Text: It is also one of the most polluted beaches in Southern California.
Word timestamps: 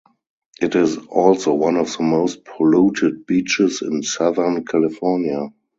It 0.59 0.73
is 0.73 0.97
also 0.97 1.53
one 1.53 1.75
of 1.77 1.95
the 1.95 2.01
most 2.01 2.43
polluted 2.43 3.27
beaches 3.27 3.83
in 3.83 4.01
Southern 4.01 4.65
California. 4.65 5.51